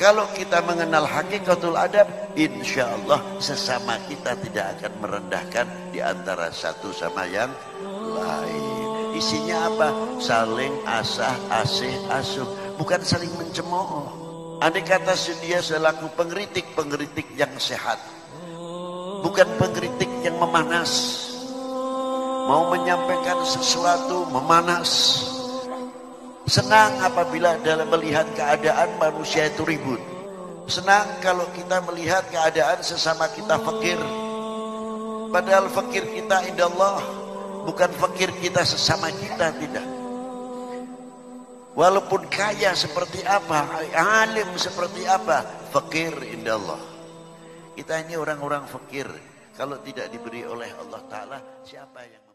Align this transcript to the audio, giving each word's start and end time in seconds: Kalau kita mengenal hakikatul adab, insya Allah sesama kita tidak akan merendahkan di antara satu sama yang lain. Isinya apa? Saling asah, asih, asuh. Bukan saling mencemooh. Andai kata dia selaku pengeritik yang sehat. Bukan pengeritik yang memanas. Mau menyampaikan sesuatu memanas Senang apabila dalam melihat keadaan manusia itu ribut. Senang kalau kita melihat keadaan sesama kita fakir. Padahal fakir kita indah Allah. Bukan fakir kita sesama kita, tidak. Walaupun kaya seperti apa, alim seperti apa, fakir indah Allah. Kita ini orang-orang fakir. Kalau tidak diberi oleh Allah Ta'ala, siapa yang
Kalau 0.00 0.24
kita 0.32 0.64
mengenal 0.64 1.04
hakikatul 1.04 1.76
adab, 1.76 2.08
insya 2.32 2.88
Allah 2.88 3.20
sesama 3.36 4.00
kita 4.08 4.32
tidak 4.42 4.80
akan 4.80 4.92
merendahkan 4.96 5.66
di 5.92 6.00
antara 6.00 6.48
satu 6.48 6.88
sama 6.88 7.28
yang 7.28 7.52
lain. 8.16 9.12
Isinya 9.12 9.68
apa? 9.68 9.88
Saling 10.16 10.72
asah, 10.88 11.36
asih, 11.62 11.92
asuh. 12.08 12.48
Bukan 12.80 13.04
saling 13.04 13.28
mencemooh. 13.36 14.58
Andai 14.64 14.80
kata 14.88 15.12
dia 15.44 15.60
selaku 15.60 16.08
pengeritik 16.16 16.66
yang 17.36 17.52
sehat. 17.60 18.00
Bukan 19.20 19.46
pengeritik 19.60 20.08
yang 20.24 20.40
memanas. 20.40 20.90
Mau 22.48 22.72
menyampaikan 22.72 23.44
sesuatu 23.44 24.26
memanas 24.32 25.22
Senang 26.50 26.98
apabila 26.98 27.62
dalam 27.62 27.86
melihat 27.94 28.26
keadaan 28.34 28.98
manusia 28.98 29.46
itu 29.46 29.62
ribut. 29.62 30.02
Senang 30.66 31.22
kalau 31.22 31.46
kita 31.54 31.78
melihat 31.86 32.26
keadaan 32.26 32.82
sesama 32.82 33.30
kita 33.30 33.54
fakir. 33.62 34.02
Padahal 35.30 35.70
fakir 35.70 36.02
kita 36.10 36.42
indah 36.50 36.66
Allah. 36.74 36.98
Bukan 37.70 37.94
fakir 37.94 38.34
kita 38.42 38.66
sesama 38.66 39.14
kita, 39.14 39.54
tidak. 39.62 39.86
Walaupun 41.78 42.26
kaya 42.26 42.74
seperti 42.74 43.22
apa, 43.22 43.70
alim 43.94 44.50
seperti 44.58 45.06
apa, 45.06 45.46
fakir 45.70 46.10
indah 46.34 46.58
Allah. 46.58 46.82
Kita 47.78 47.94
ini 48.02 48.18
orang-orang 48.18 48.66
fakir. 48.66 49.06
Kalau 49.54 49.78
tidak 49.86 50.10
diberi 50.10 50.42
oleh 50.42 50.74
Allah 50.82 50.98
Ta'ala, 51.06 51.38
siapa 51.62 52.02
yang 52.10 52.30